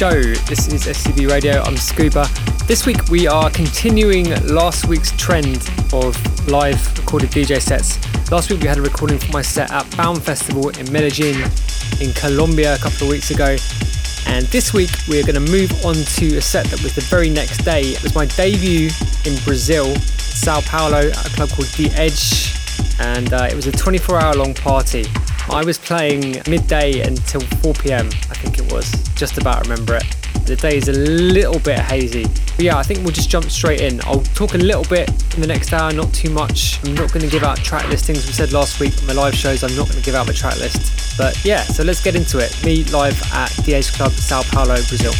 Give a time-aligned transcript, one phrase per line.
[0.00, 0.22] show.
[0.48, 1.60] This is SCB Radio.
[1.60, 2.26] I'm Scuba.
[2.66, 5.56] This week we are continuing last week's trend
[5.92, 6.16] of
[6.48, 7.98] live recorded DJ sets.
[8.30, 11.42] Last week we had a recording for my set at Bound Festival in Medellin
[12.00, 13.58] in Colombia a couple of weeks ago.
[14.26, 17.28] And this week we're going to move on to a set that was the very
[17.28, 17.82] next day.
[17.82, 18.88] It was my debut
[19.26, 22.56] in Brazil, Sao Paulo, at a club called D-Edge.
[23.00, 25.04] And uh, it was a 24 hour long party.
[25.50, 28.90] I was playing midday until 4 pm, I think was.
[29.14, 30.04] Just about remember it.
[30.46, 32.24] The day is a little bit hazy.
[32.24, 34.00] But yeah, I think we'll just jump straight in.
[34.04, 36.84] I'll talk a little bit in the next hour, not too much.
[36.84, 38.26] I'm not going to give out track listings.
[38.26, 40.32] We said last week on the live shows, I'm not going to give out my
[40.32, 41.16] track list.
[41.16, 42.64] But yeah, so let's get into it.
[42.64, 45.12] Me live at Edge Club, Sao Paulo, Brazil.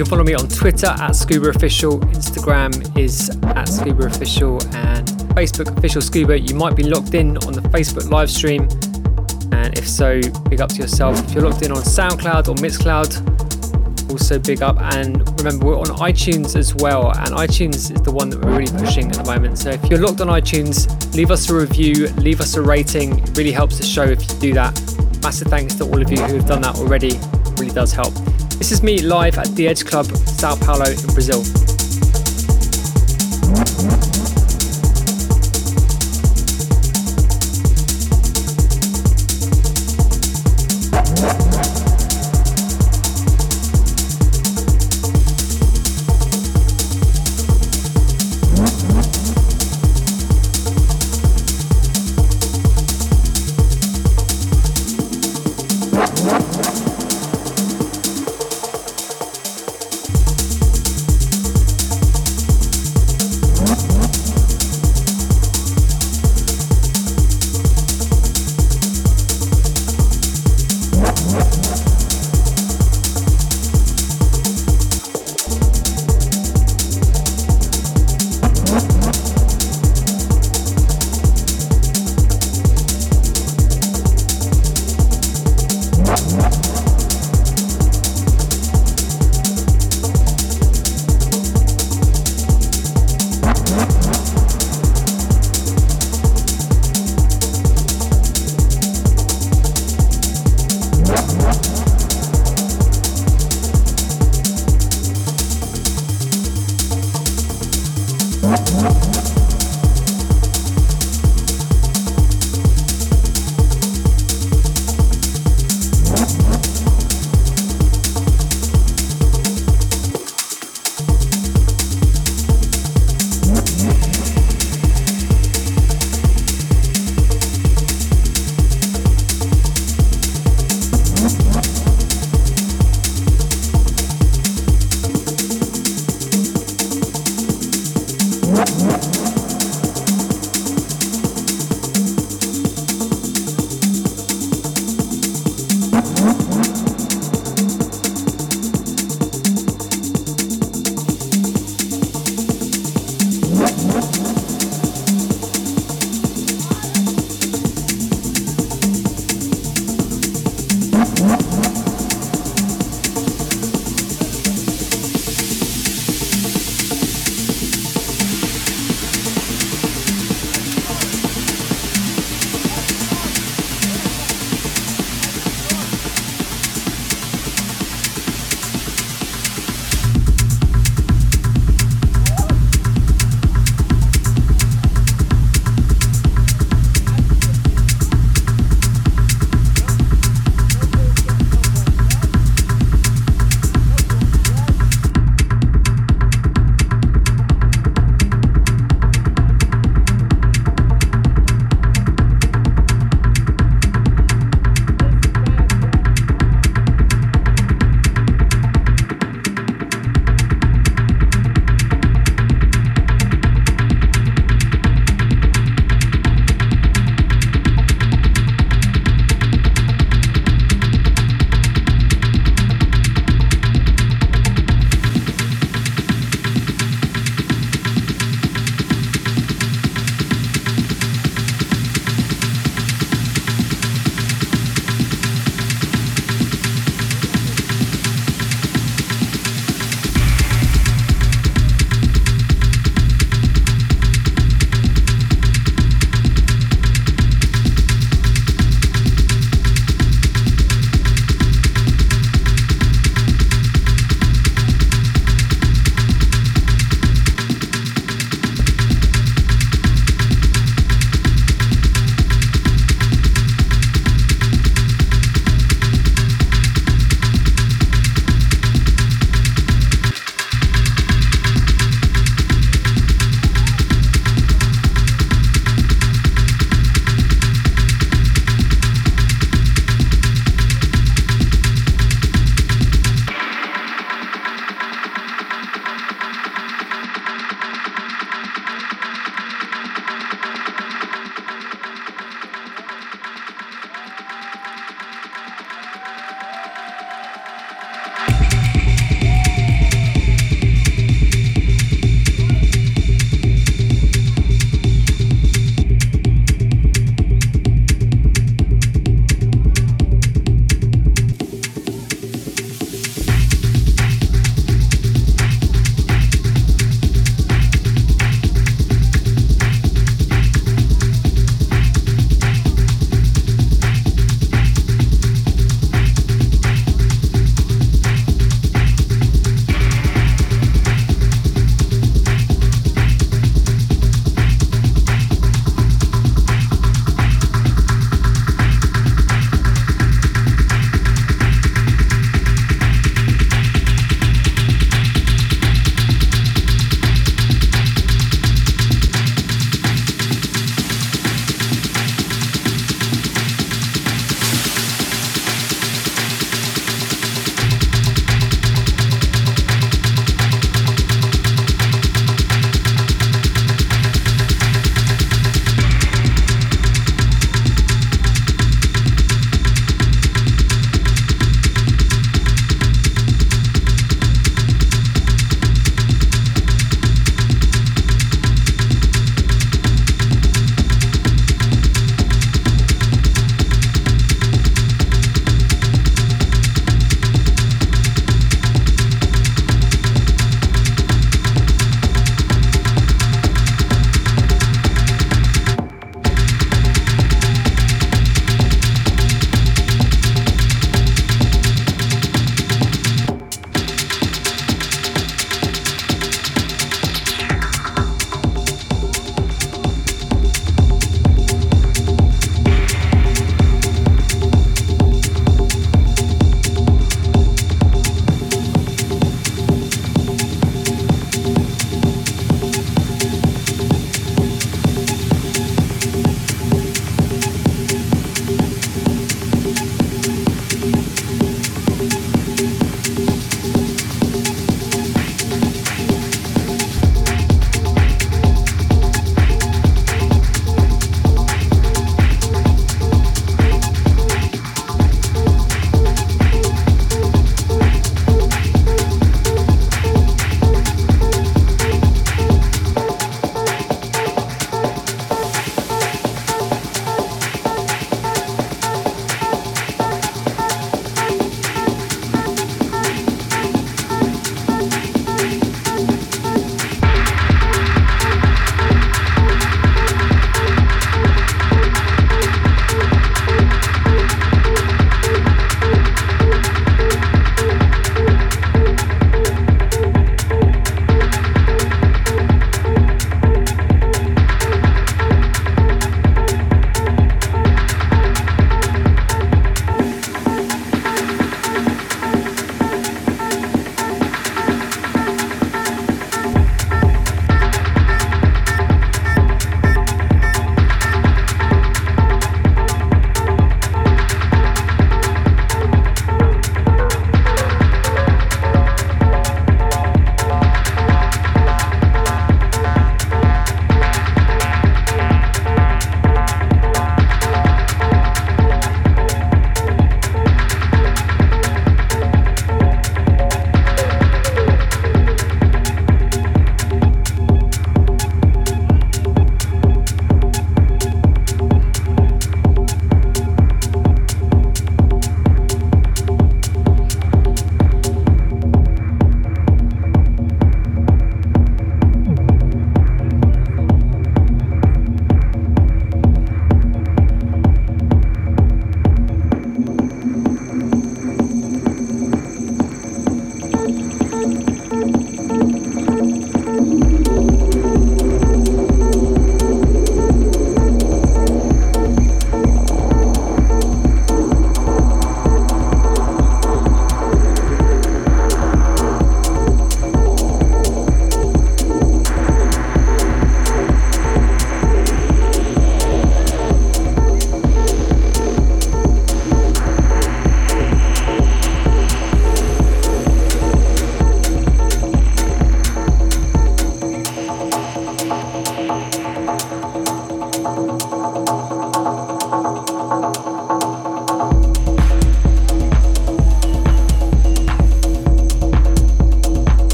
[0.00, 5.76] Can follow me on Twitter at Scuba Official, Instagram is at Scuba Official, and Facebook
[5.76, 6.40] Official Scuba.
[6.40, 8.62] You might be logged in on the Facebook live stream,
[9.52, 11.22] and if so, big up to yourself.
[11.26, 14.80] If you're logged in on SoundCloud or Mixcloud, also big up.
[14.80, 18.78] And remember, we're on iTunes as well, and iTunes is the one that we're really
[18.78, 19.58] pushing at the moment.
[19.58, 23.18] So if you're locked on iTunes, leave us a review, leave us a rating.
[23.18, 24.72] It really helps the show if you do that.
[25.22, 27.16] Massive thanks to all of you who have done that already.
[27.16, 28.14] It really does help.
[28.60, 31.59] This is me live at D-Edge Club, Sao Paulo in Brazil.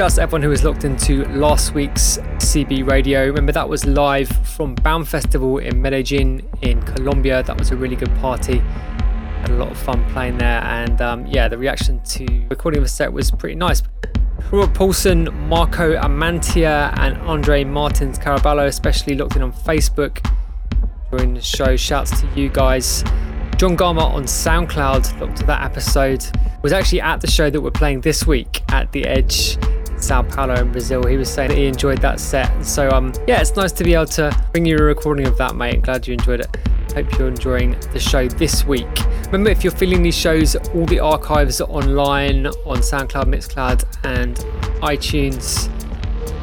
[0.00, 3.26] To everyone who was locked into last week's CB radio.
[3.26, 7.42] Remember, that was live from Bound Festival in Medellin in Colombia.
[7.42, 8.60] That was a really good party.
[8.60, 12.88] Had a lot of fun playing there, and um, yeah, the reaction to recording the
[12.88, 13.82] set was pretty nice.
[14.50, 20.26] Robert Paulson, Marco Amantia, and Andre Martins Caraballo, especially locked in on Facebook
[21.10, 21.76] during the show.
[21.76, 23.02] Shouts to you guys.
[23.58, 26.24] John Garmer on SoundCloud, looked at that episode,
[26.62, 29.58] was actually at the show that we're playing this week at D-Edge
[30.02, 31.06] Sao Paulo in Brazil.
[31.06, 32.64] He was saying that he enjoyed that set.
[32.64, 35.56] So um yeah, it's nice to be able to bring you a recording of that,
[35.56, 35.82] mate.
[35.82, 36.56] Glad you enjoyed it.
[36.94, 38.88] Hope you're enjoying the show this week.
[39.26, 44.36] Remember, if you're feeling these shows, all the archives are online on SoundCloud, Mixcloud, and
[44.82, 45.70] iTunes.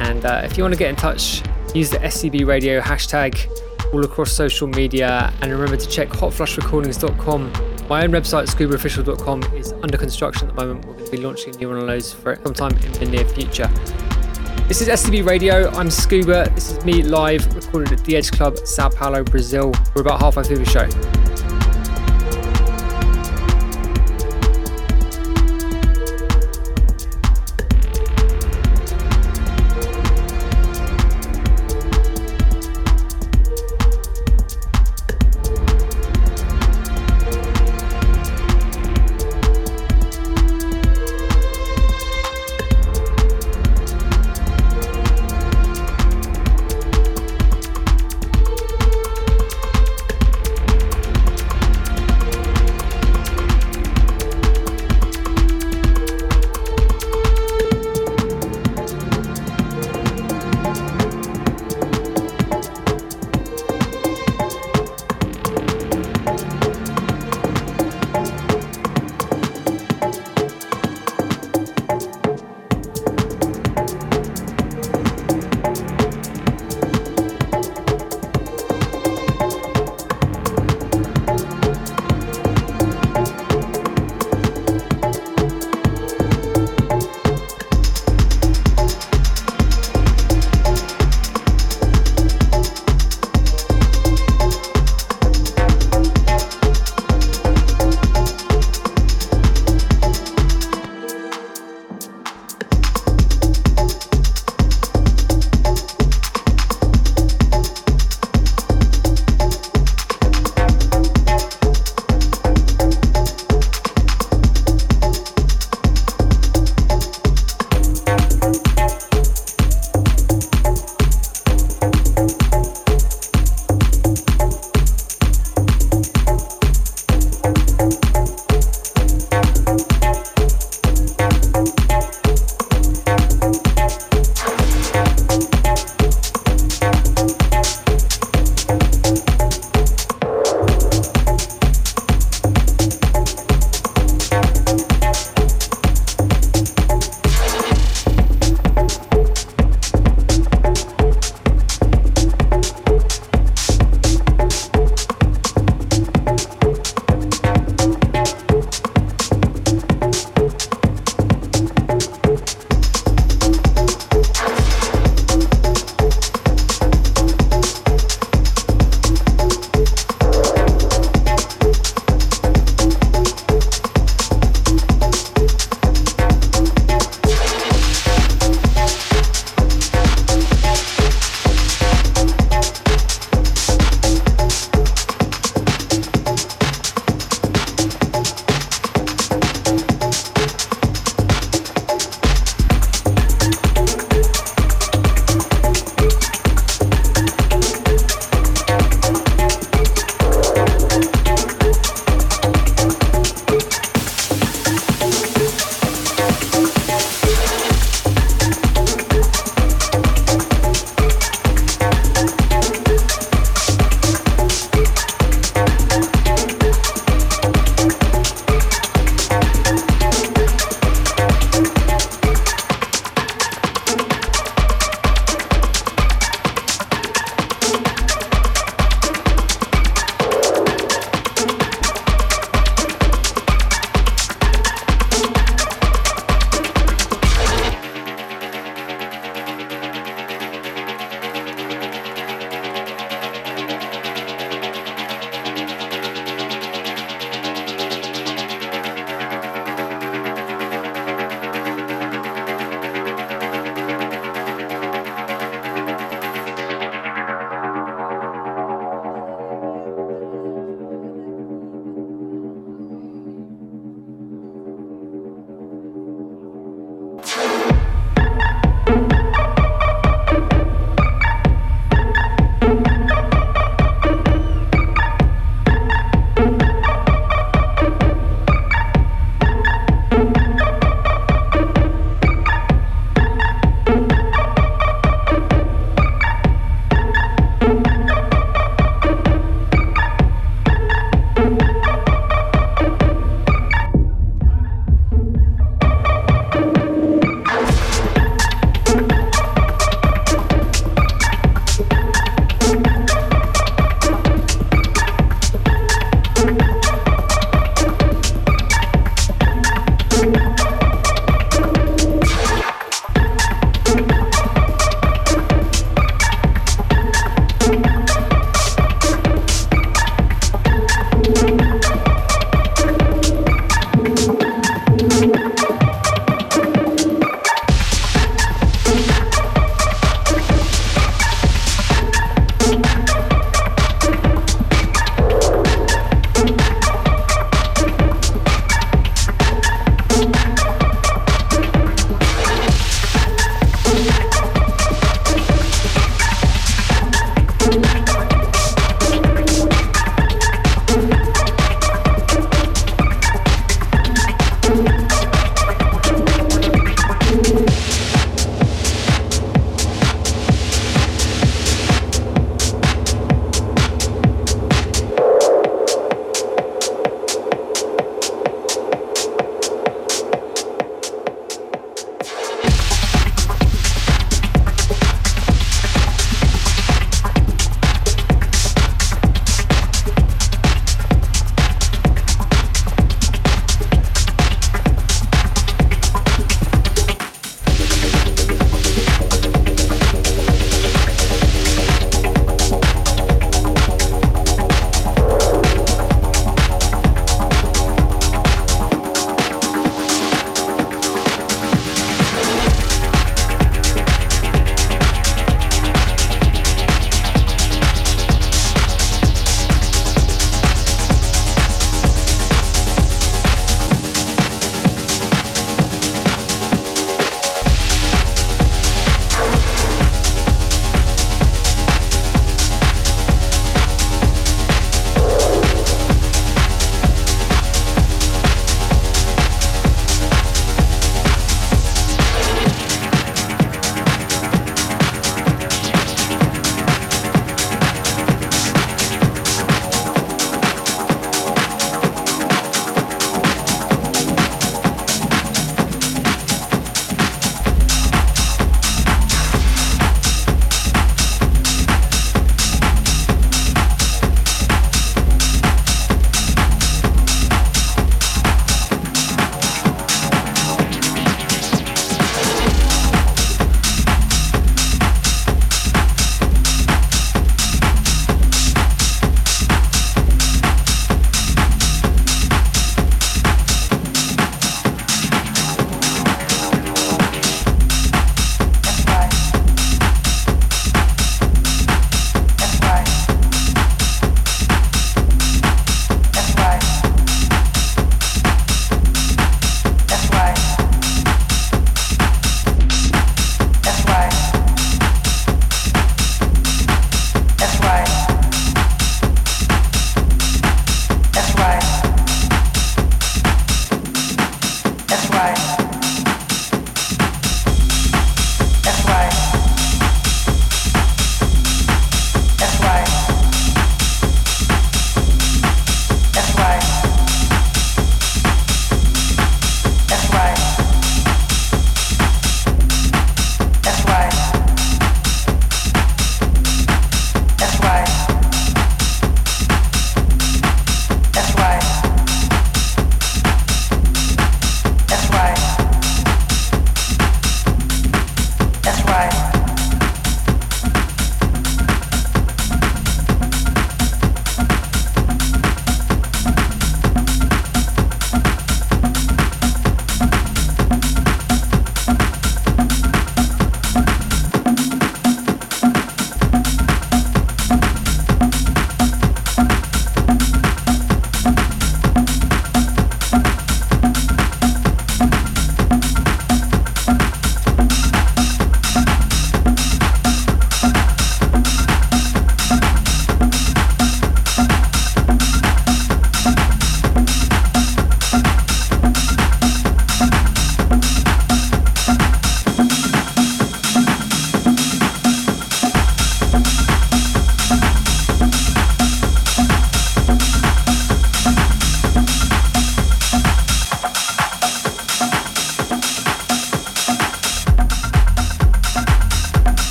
[0.00, 1.42] And uh, if you want to get in touch,
[1.74, 3.48] use the SCB Radio hashtag
[3.92, 5.32] all across social media.
[5.40, 7.73] And remember to check hotflushrecordings.com.
[7.88, 10.86] My own website, scubaofficial.com, is under construction at the moment.
[10.86, 13.04] We're going to be launching a new one of those for it sometime in the
[13.04, 13.66] near future.
[14.68, 15.70] This is SCB Radio.
[15.72, 16.50] I'm Scuba.
[16.54, 19.74] This is me live, recorded at D-Edge Club, Sao Paulo, Brazil.
[19.94, 21.33] We're about halfway through the show.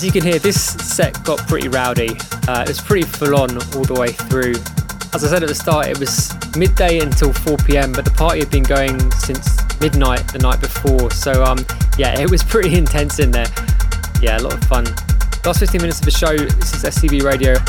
[0.00, 2.16] As you can hear, this set got pretty rowdy.
[2.48, 4.54] Uh, it was pretty full on all the way through.
[5.12, 8.38] As I said at the start, it was midday until 4 pm, but the party
[8.38, 11.10] had been going since midnight the night before.
[11.10, 11.58] So, um,
[11.98, 13.44] yeah, it was pretty intense in there.
[14.22, 14.86] Yeah, a lot of fun.
[15.44, 16.34] Last 15 minutes of the show.
[16.34, 17.59] This is SCB Radio.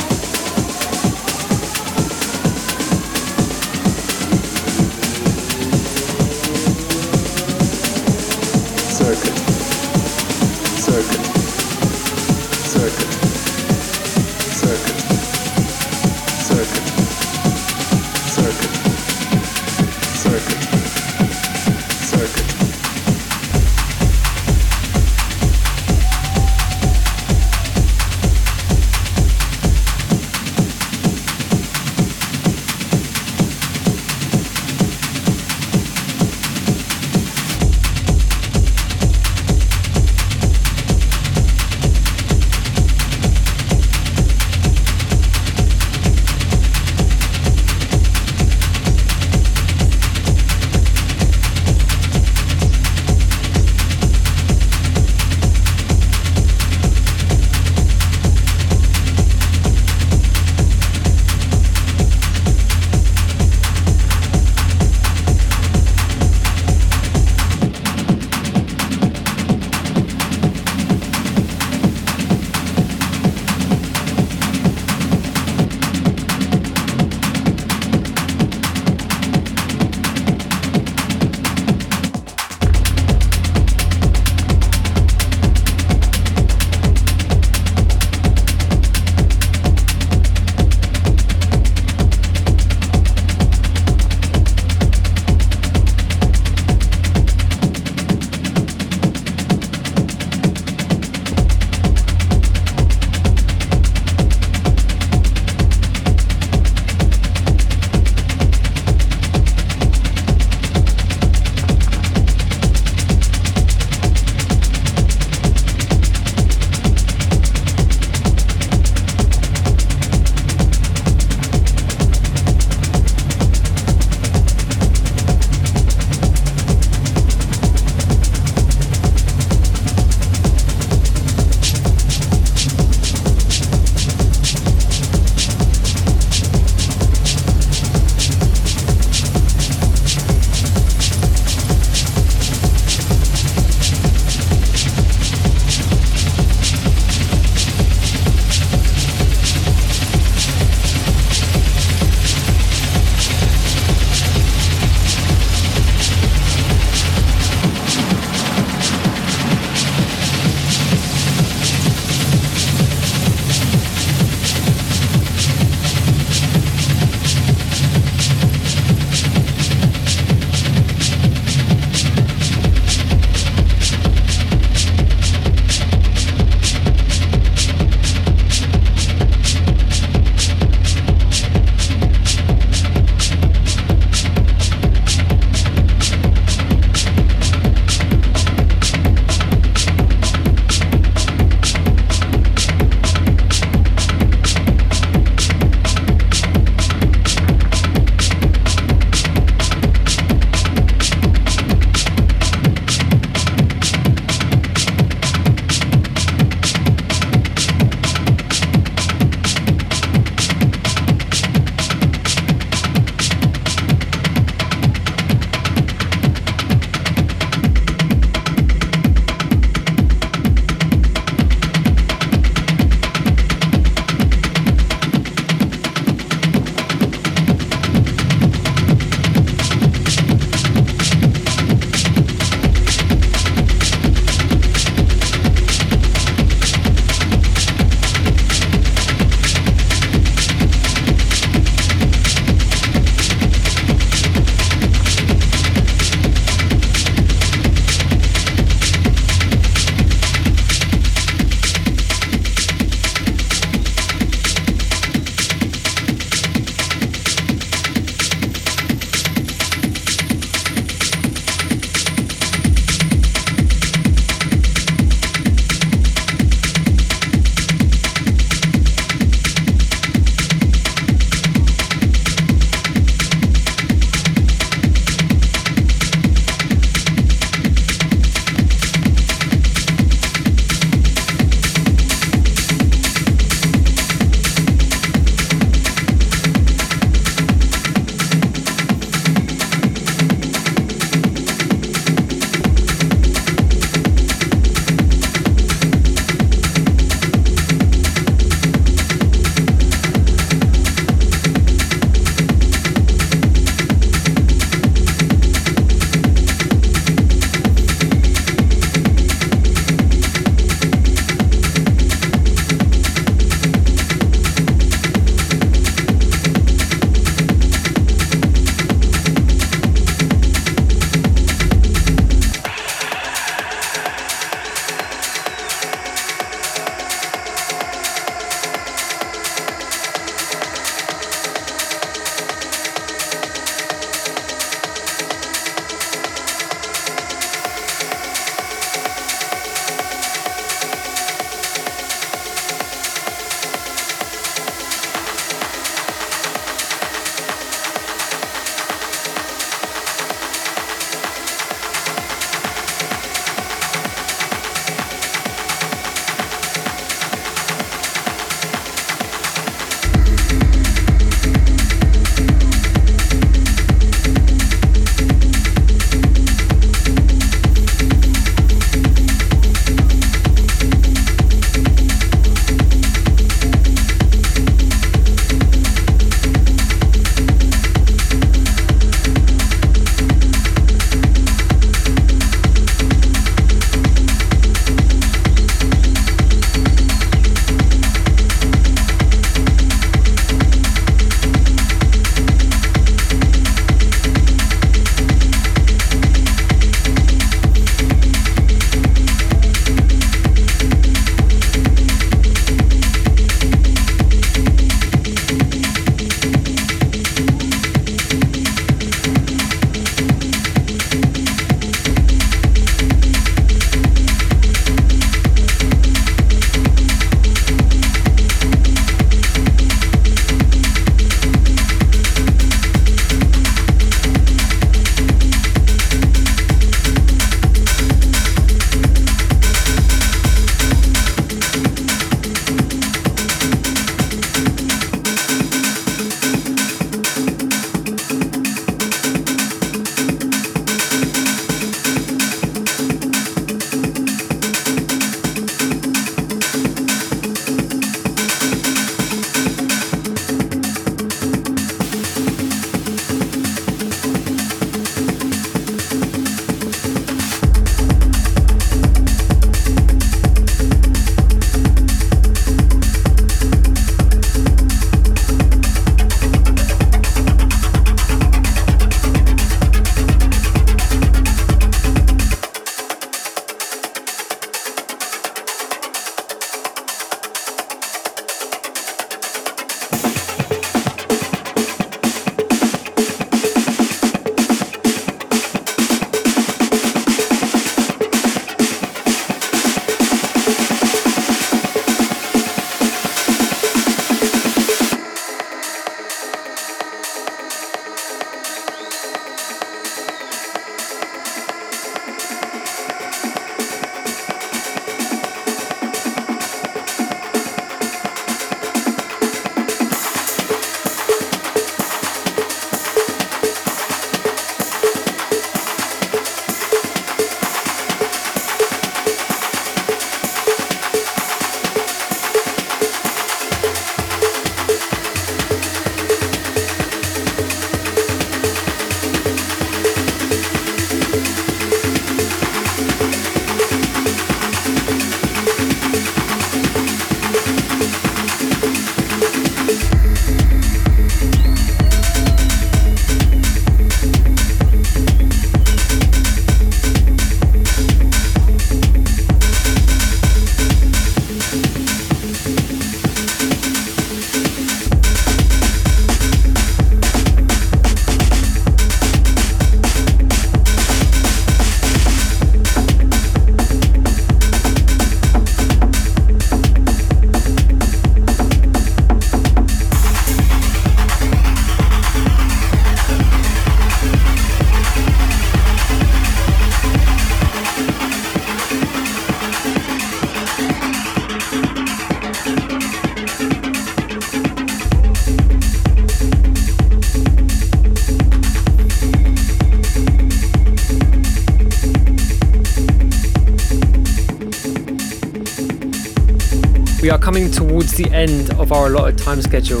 [597.52, 600.00] Coming towards the end of our allotted time schedule.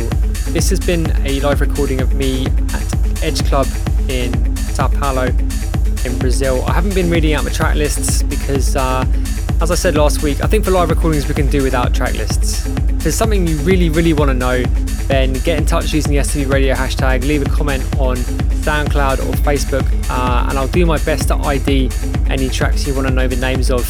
[0.54, 3.66] This has been a live recording of me at D-Edge Club
[4.08, 6.64] in Sao Paulo in Brazil.
[6.66, 9.04] I haven't been reading out my track lists because, uh,
[9.60, 12.14] as I said last week, I think for live recordings we can do without track
[12.14, 12.64] lists.
[12.64, 14.62] If there's something you really, really want to know,
[15.08, 18.16] then get in touch using the SCB radio hashtag, leave a comment on
[18.64, 21.90] SoundCloud or Facebook, uh, and I'll do my best to ID
[22.30, 23.86] any tracks you want to know the names of.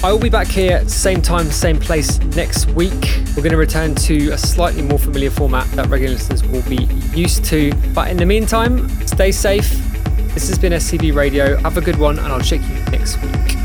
[0.00, 2.92] I will be back here, same time, same place next week.
[3.36, 6.84] We're going to return to a slightly more familiar format that regular listeners will be
[7.16, 7.72] used to.
[7.94, 9.70] But in the meantime, stay safe.
[10.34, 11.56] This has been SCB Radio.
[11.56, 13.57] Have a good one, and I'll check you next week.